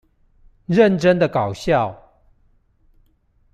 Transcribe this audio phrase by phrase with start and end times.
[0.67, 1.95] 認真的搞笑